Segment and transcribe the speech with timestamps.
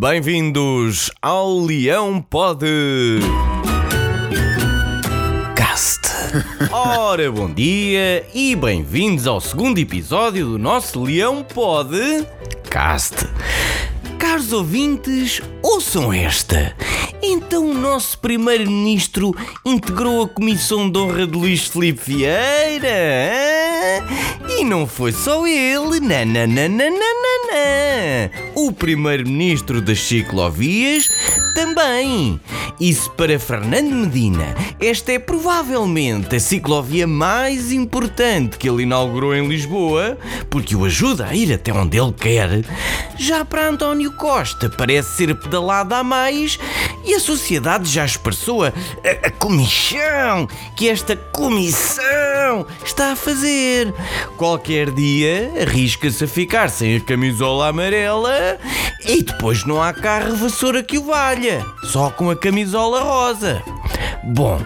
[0.00, 2.64] Bem-vindos ao Leão Pod
[5.56, 6.00] Cast.
[6.70, 11.90] Ora, bom dia e bem-vindos ao segundo episódio do nosso Leão Pod
[12.70, 13.26] Cast.
[14.20, 16.76] Caros ouvintes, ouçam esta.
[17.20, 19.34] Então o nosso primeiro-ministro
[19.66, 22.86] integrou a comissão de honra de Luís Filipe Vieira?
[22.86, 24.48] hã?
[24.48, 27.27] E não foi só ele, nananana.
[28.54, 31.08] O primeiro-ministro das ciclovias
[31.54, 32.40] também.
[32.80, 39.48] Isso para Fernando Medina, esta é provavelmente a ciclovia mais importante que ele inaugurou em
[39.48, 40.16] Lisboa,
[40.48, 42.64] porque o ajuda a ir até onde ele quer.
[43.18, 46.56] Já para António Costa, parece ser pedalada a mais
[47.04, 53.92] e a sociedade já expressou a, a, a comichão que esta comissão está a fazer.
[54.36, 58.56] Qualquer dia arrisca-se a ficar sem a camisola amarela
[59.06, 63.62] e depois não há carro vassoura que o valha, só com a camisola rosa.
[64.24, 64.60] Bom,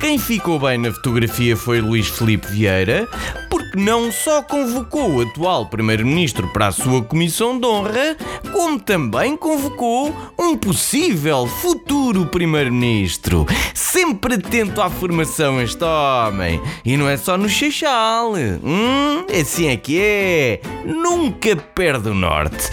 [0.00, 3.06] quem ficou bem na fotografia foi Luís Filipe Vieira,
[3.50, 8.16] porque não só convocou o atual Primeiro-Ministro para a sua comissão de honra,
[8.50, 13.46] como também convocou um possível futuro Primeiro-Ministro.
[13.74, 16.60] Sempre atento à formação este homem.
[16.82, 18.32] E não é só no Seixal.
[18.64, 20.60] Hum, assim é que é.
[20.86, 22.70] Nunca perde o norte.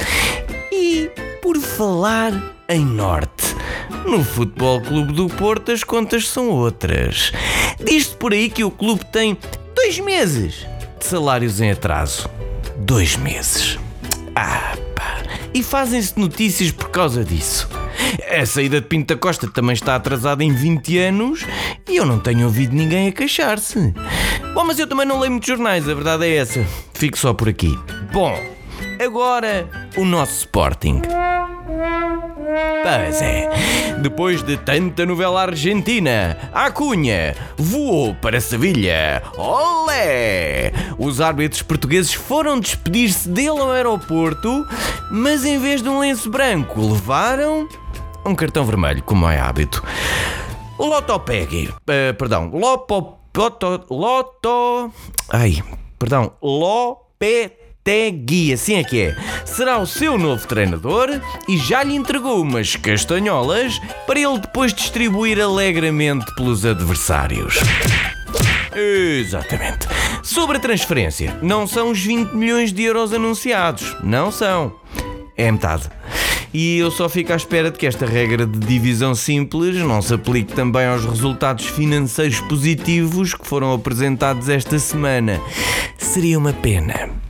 [1.78, 2.34] Falar
[2.68, 3.56] em norte.
[4.04, 7.32] No Futebol Clube do Porto as contas são outras.
[7.80, 9.38] Diz-se por aí que o clube tem
[9.76, 10.66] dois meses
[10.98, 12.28] de salários em atraso.
[12.78, 13.78] Dois meses.
[14.36, 15.22] Ah, pá.
[15.54, 17.70] E fazem-se notícias por causa disso.
[18.28, 21.46] A saída de Pinto Costa também está atrasada em 20 anos
[21.88, 23.94] e eu não tenho ouvido ninguém a queixar-se.
[24.56, 26.66] Bom, mas eu também não leio muitos jornais, a verdade é essa.
[26.96, 27.78] Fico só por aqui.
[28.12, 28.36] Bom,
[29.00, 31.04] agora o nosso Sporting.
[32.84, 33.50] Pois é,
[34.00, 39.22] depois de tanta novela argentina, a Cunha voou para Sevilha.
[39.36, 40.72] Olé!
[40.98, 44.66] Os árbitros portugueses foram despedir-se dele ao aeroporto,
[45.12, 47.68] mas em vez de um lenço branco, levaram
[48.26, 49.84] um cartão vermelho, como é hábito.
[50.80, 54.92] Lotopegui, eh, perdão, Lopo, Loto, Loto,
[55.30, 55.62] ai,
[55.98, 56.32] perdão,
[57.88, 59.16] Lopetegui, assim é que é.
[59.46, 65.40] Será o seu novo treinador e já lhe entregou umas castanholas para ele depois distribuir
[65.40, 67.56] alegremente pelos adversários.
[68.76, 69.88] Exatamente.
[70.22, 73.96] Sobre a transferência, não são os 20 milhões de euros anunciados.
[74.04, 74.76] Não são.
[75.38, 75.90] É metade.
[76.54, 80.14] E eu só fico à espera de que esta regra de divisão simples não se
[80.14, 85.40] aplique também aos resultados financeiros positivos que foram apresentados esta semana.
[85.98, 87.27] Seria uma pena.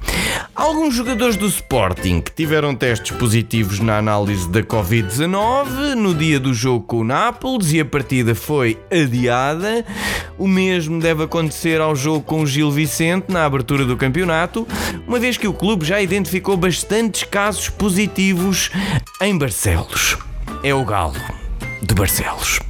[0.67, 6.53] Alguns jogadores do Sporting que tiveram testes positivos na análise da Covid-19 no dia do
[6.53, 9.85] jogo com o Nápoles e a partida foi adiada.
[10.37, 14.67] O mesmo deve acontecer ao jogo com o Gil Vicente na abertura do campeonato,
[15.07, 18.69] uma vez que o clube já identificou bastantes casos positivos
[19.21, 20.17] em Barcelos.
[20.61, 21.15] É o Galo
[21.81, 22.66] de Barcelos.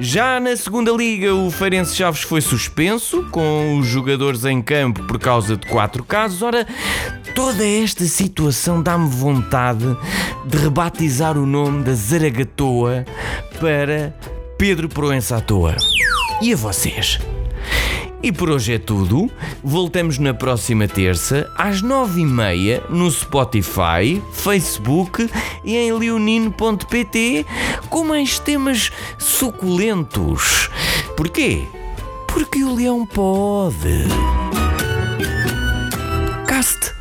[0.00, 5.18] Já na segunda liga, o Feirense Chaves foi suspenso, com os jogadores em campo por
[5.18, 6.42] causa de quatro casos.
[6.42, 6.66] Ora,
[7.34, 9.84] toda esta situação dá-me vontade
[10.46, 13.04] de rebatizar o nome da Zaragatoa
[13.60, 14.14] para
[14.58, 15.76] Pedro Proença à toa.
[16.42, 17.18] E a vocês?
[18.24, 19.30] E por hoje é tudo.
[19.62, 25.28] Voltamos na próxima terça, às nove e meia, no Spotify, Facebook
[25.62, 27.44] e em leonino.pt
[27.90, 30.70] com mais temas suculentos.
[31.14, 31.66] Porquê?
[32.26, 34.06] Porque o leão pode.
[36.48, 36.93] Cast